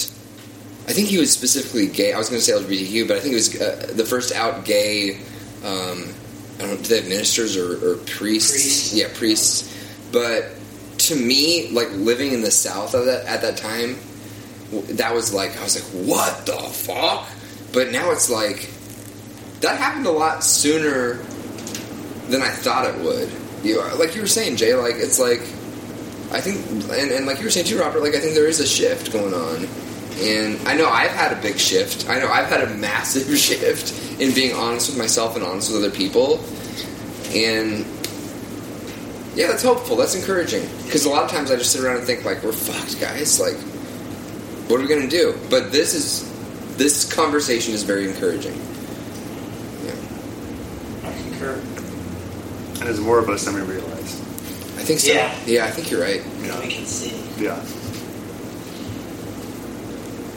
I 0.86 0.92
think 0.92 1.08
he 1.08 1.18
was 1.18 1.32
specifically 1.32 1.88
gay. 1.88 2.12
I 2.12 2.18
was 2.18 2.28
going 2.28 2.40
to 2.40 2.44
say 2.44 2.52
LGBTQ, 2.52 3.08
but 3.08 3.16
I 3.16 3.20
think 3.20 3.32
it 3.32 3.36
was 3.36 3.60
uh, 3.60 3.92
the 3.94 4.04
first 4.04 4.32
out 4.32 4.64
gay. 4.64 5.16
Um, 5.64 6.14
I 6.54 6.60
don't 6.60 6.70
know. 6.70 6.76
Do 6.76 6.82
they 6.82 7.00
have 7.00 7.08
ministers 7.08 7.56
or, 7.56 7.84
or 7.84 7.96
priests? 7.96 8.52
Priests. 8.52 8.94
Yeah, 8.94 9.08
priests. 9.12 9.81
But 10.12 10.50
to 10.98 11.16
me, 11.16 11.68
like 11.70 11.90
living 11.92 12.32
in 12.32 12.42
the 12.42 12.50
South 12.50 12.94
of 12.94 13.06
that 13.06 13.26
at 13.26 13.42
that 13.42 13.56
time, 13.56 13.98
that 14.96 15.14
was 15.14 15.34
like 15.34 15.58
I 15.58 15.64
was 15.64 15.74
like, 15.76 16.06
what 16.06 16.46
the 16.46 16.52
fuck? 16.52 17.28
But 17.72 17.90
now 17.90 18.10
it's 18.10 18.30
like 18.30 18.70
that 19.60 19.78
happened 19.78 20.06
a 20.06 20.10
lot 20.10 20.44
sooner 20.44 21.14
than 22.28 22.42
I 22.42 22.48
thought 22.48 22.86
it 22.86 22.98
would. 23.00 23.30
You 23.64 23.80
are 23.80 23.94
like 23.96 24.14
you 24.14 24.20
were 24.20 24.28
saying, 24.28 24.56
Jay. 24.56 24.74
Like 24.74 24.96
it's 24.96 25.18
like 25.18 25.40
I 26.32 26.40
think, 26.40 26.66
and, 26.90 27.10
and 27.10 27.26
like 27.26 27.38
you 27.38 27.44
were 27.44 27.50
saying 27.50 27.66
too, 27.66 27.78
Robert. 27.78 28.00
Like 28.00 28.14
I 28.14 28.20
think 28.20 28.34
there 28.34 28.48
is 28.48 28.60
a 28.60 28.66
shift 28.66 29.12
going 29.12 29.34
on, 29.34 29.68
and 30.18 30.66
I 30.66 30.74
know 30.76 30.88
I've 30.88 31.10
had 31.10 31.36
a 31.36 31.40
big 31.40 31.58
shift. 31.58 32.08
I 32.08 32.18
know 32.18 32.28
I've 32.28 32.48
had 32.48 32.62
a 32.62 32.70
massive 32.76 33.36
shift 33.38 34.20
in 34.20 34.34
being 34.34 34.54
honest 34.54 34.88
with 34.90 34.98
myself 34.98 35.36
and 35.36 35.44
honest 35.44 35.72
with 35.72 35.84
other 35.84 35.94
people, 35.94 36.42
and 37.34 37.84
yeah, 39.34 39.48
that's 39.48 39.62
hopeful. 39.62 39.96
That's 39.96 40.14
encouraging 40.14 40.68
because 40.84 41.04
a 41.04 41.10
lot 41.10 41.24
of 41.24 41.30
times 41.30 41.50
I 41.50 41.56
just 41.56 41.72
sit 41.72 41.82
around 41.82 41.96
and 41.98 42.06
think 42.06 42.24
like 42.24 42.42
we're 42.42 42.52
fucked, 42.52 43.00
guys. 43.00 43.40
Like, 43.40 43.56
what 44.68 44.78
are 44.78 44.82
we 44.82 44.88
gonna 44.88 45.08
do? 45.08 45.34
But 45.50 45.72
this 45.72 45.94
is 45.94 46.30
this 46.76 47.12
conversation 47.12 47.74
is 47.74 47.82
very 47.82 48.08
encouraging. 48.08 48.54
Yeah. 49.84 51.08
I 51.08 51.12
concur. 51.22 51.54
And 51.54 52.88
there's 52.88 53.00
more 53.00 53.18
of 53.18 53.28
us 53.28 53.44
than 53.44 53.54
we 53.54 53.60
realize. 53.62 54.20
I 54.78 54.84
think 54.84 55.00
so. 55.00 55.12
Yeah. 55.12 55.32
yeah 55.46 55.64
I 55.66 55.70
think 55.70 55.90
you're 55.90 56.00
right. 56.00 56.24
Now 56.40 56.60
we 56.60 56.68
can 56.68 56.86
see. 56.86 57.14
Yeah. 57.42 57.60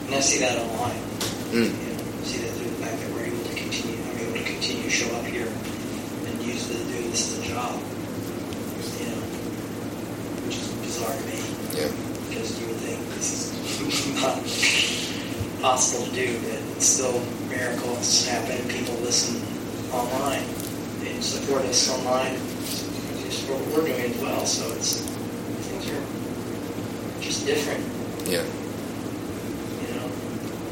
And 0.05 0.15
I 0.15 0.19
see 0.19 0.39
that 0.39 0.59
online. 0.59 1.01
Mm. 1.49 1.65
You 1.65 1.93
know, 1.93 2.23
see 2.23 2.37
that 2.45 2.51
through 2.53 2.69
the 2.69 2.85
fact 2.85 2.99
that 3.01 3.11
we're 3.11 3.25
able 3.25 3.43
to 3.43 3.55
continue, 3.55 3.97
I'm 4.03 4.17
able 4.19 4.33
to 4.33 4.43
continue 4.43 4.83
to 4.83 4.89
show 4.89 5.09
up 5.15 5.25
here 5.25 5.47
and 5.47 6.41
use 6.43 6.67
the, 6.67 6.75
do 6.75 7.09
this 7.09 7.39
as 7.39 7.39
a 7.39 7.47
job. 7.49 7.73
You 9.01 9.07
know, 9.09 9.21
which 10.45 10.57
is 10.57 10.67
bizarre 10.85 11.15
to 11.15 11.25
me 11.25 11.41
Yeah. 11.73 11.89
because 12.29 12.59
you 12.61 12.67
would 12.67 12.77
think 12.85 13.01
this 13.15 13.33
is 13.33 13.64
not 14.21 14.39
possible 15.61 16.05
to 16.07 16.11
do, 16.13 16.39
but 16.39 16.59
it's 16.77 16.85
still 16.85 17.19
miracles 17.49 18.27
happen 18.27 18.57
people 18.69 18.93
listen 18.95 19.41
online 19.91 20.43
and 21.05 21.23
support 21.23 21.63
us 21.63 21.89
online. 21.91 22.37
What 23.45 23.61
we're 23.67 23.85
doing 23.85 24.11
as 24.11 24.17
well, 24.21 24.43
so 24.45 24.65
it's 24.73 25.01
things 25.01 25.85
are 25.91 26.01
just 27.21 27.45
different. 27.45 27.85
Yeah. 28.25 28.41
You 28.41 29.87
know, 29.93 30.09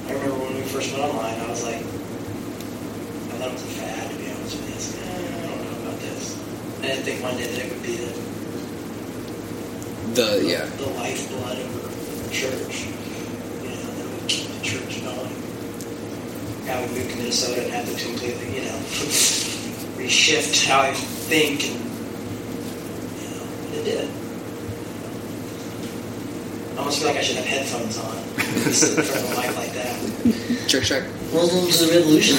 I 0.09 0.13
remember 0.17 0.41
when 0.43 0.55
we 0.55 0.63
first 0.63 0.91
went 0.91 1.03
online, 1.03 1.39
I 1.39 1.47
was 1.49 1.63
like, 1.63 1.75
I 1.75 3.37
thought 3.37 3.49
it 3.49 3.53
was 3.53 3.61
a 3.61 3.65
fad, 3.77 4.09
to 4.09 4.15
be 4.17 4.25
honest 4.25 4.57
with 4.57 4.65
you. 4.65 4.73
I 4.73 4.77
was 4.81 4.89
like, 4.97 5.05
eh, 5.05 5.37
I 5.37 5.45
don't 5.45 5.61
know 5.61 5.77
about 5.85 5.99
this. 6.01 6.33
I 6.79 6.81
didn't 6.81 7.03
think 7.05 7.21
one 7.21 7.37
day 7.37 7.45
that 7.45 7.61
it 7.61 7.69
would 7.69 7.83
be 7.83 7.95
the, 8.01 8.09
The 10.17 10.49
yeah. 10.49 10.65
the 10.65 10.89
lifeblood 10.97 11.59
of 11.59 11.92
church. 12.33 12.87
You 13.61 13.69
know, 13.69 13.75
that 13.93 14.09
would 14.09 14.27
keep 14.27 14.49
the 14.49 14.61
church 14.65 15.03
going. 15.03 15.29
I 16.67 16.81
would 16.81 16.91
move 16.91 17.11
to 17.11 17.17
Minnesota 17.17 17.61
and 17.63 17.71
have 17.73 17.85
to 17.85 17.93
completely, 18.03 18.55
you 18.55 18.65
know, 18.65 18.77
reshift 20.01 20.65
how 20.65 20.81
I 20.81 20.93
think, 20.93 21.63
and 21.69 21.79
you 23.21 23.29
know, 23.29 23.45
it 23.77 23.83
did. 23.85 24.09
I 26.73 26.77
almost 26.79 26.99
feel 26.99 27.09
like 27.09 27.17
I 27.17 27.21
should 27.21 27.35
have 27.35 27.45
headphones 27.45 27.97
on. 27.99 28.17
Sit 28.73 28.97
in 28.97 29.03
front 29.05 29.23
of 29.25 29.31
a 29.37 29.41
mic 29.41 29.55
like 29.55 29.73
that. 29.73 30.67
Check 30.67 30.83
check. 30.83 31.03
Welcome 31.31 31.69
to 31.69 31.77
the 31.85 31.91
revolution. 31.93 32.37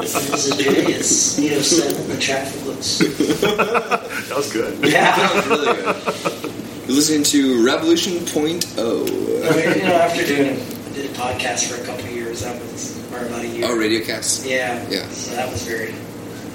this 0.00 0.46
is 0.46 0.56
Jay. 0.56 0.94
It's 0.94 1.38
807. 1.38 2.08
The 2.08 2.16
traffic 2.20 2.64
looks. 2.66 3.00
That 4.26 4.36
was 4.36 4.52
good. 4.52 4.84
Yeah. 4.84 5.14
That 5.16 5.34
was 5.34 5.46
really 5.46 5.66
good. 5.76 6.45
You're 6.86 6.94
listening 6.96 7.24
to 7.24 7.64
Revolution 7.66 8.24
Point 8.26 8.64
O. 8.78 9.02
I 9.04 9.56
mean, 9.56 9.76
you 9.78 9.82
know, 9.82 9.94
after 9.94 10.24
doing 10.24 10.50
a, 10.50 10.54
did 10.94 11.10
a 11.10 11.14
podcast 11.14 11.68
for 11.68 11.82
a 11.82 11.84
couple 11.86 12.06
years, 12.10 12.42
that 12.42 12.60
was, 12.62 12.96
or 13.12 13.26
about 13.26 13.44
a 13.44 13.48
year. 13.48 13.66
Oh, 13.66 13.74
Radiocast. 13.76 14.48
Yeah. 14.48 14.86
Yeah. 14.88 15.08
So 15.08 15.34
that 15.34 15.50
was 15.50 15.62
very. 15.66 15.92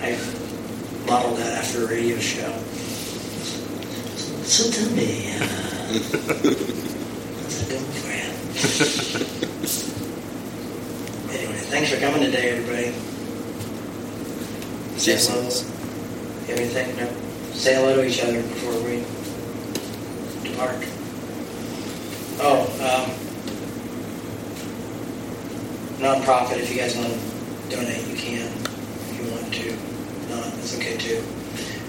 I 0.02 0.18
modeled 1.06 1.38
that 1.40 1.58
after 1.64 1.84
a 1.84 1.88
radio 1.88 2.18
show. 2.18 2.50
So 4.44 4.72
tell 4.72 4.90
me, 4.96 5.36
uh, 5.36 5.40
how's 7.44 7.62
it 7.62 7.70
going 7.70 7.92
for 8.00 8.12
you? 8.16 8.32
anyway, 11.36 11.60
thanks 11.70 11.90
for 11.94 12.00
coming 12.00 12.22
today, 12.24 12.52
everybody. 12.52 12.92
Say 14.98 15.12
Yes. 15.12 15.28
hello. 15.28 15.44
Anything? 16.58 16.96
No. 16.98 17.08
Say 17.54 17.76
hello 17.76 17.96
to 17.98 18.06
each 18.08 18.22
other 18.24 18.42
before 18.42 18.80
we 18.84 19.04
Oh, 22.44 22.62
um, 22.86 23.10
nonprofit. 26.00 26.58
If 26.58 26.70
you 26.72 26.78
guys 26.78 26.96
want 26.96 27.10
to 27.10 27.76
donate, 27.76 28.08
you 28.08 28.16
can. 28.16 28.48
If 28.48 29.18
you 29.18 29.32
want 29.32 29.52
to, 29.52 29.72
not, 30.30 30.54
it's 30.60 30.78
okay 30.78 30.98
too. 30.98 31.24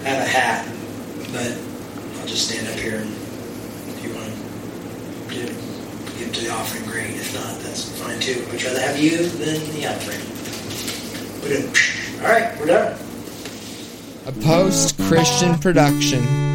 I 0.03 0.09
have 0.09 0.25
a 0.25 0.27
hat, 0.27 0.67
but 1.31 1.55
I'll 2.19 2.27
just 2.27 2.49
stand 2.49 2.67
up 2.67 2.73
here 2.79 2.97
and 2.97 3.11
if 3.89 4.03
you 4.03 4.15
want 4.15 4.33
to 5.29 5.35
give 6.17 6.33
to 6.33 6.41
the 6.41 6.51
offering, 6.51 6.85
great. 6.85 7.11
If 7.11 7.31
not, 7.35 7.59
that's 7.61 7.99
fine 8.01 8.19
too. 8.19 8.43
I'd 8.51 8.63
rather 8.63 8.81
have 8.81 8.97
you 8.97 9.29
than 9.29 9.61
the 9.75 9.85
offering. 9.85 10.21
We're 11.43 11.61
done. 11.61 11.69
All 12.23 12.31
right, 12.31 12.59
we're 12.59 12.65
done. 12.67 12.97
A 14.25 14.31
post 14.43 14.97
Christian 14.99 15.59
production. 15.59 16.52